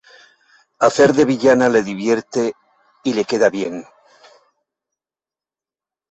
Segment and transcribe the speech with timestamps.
[0.79, 2.55] Hacer de villana le divierte
[3.03, 3.83] y le queda bien.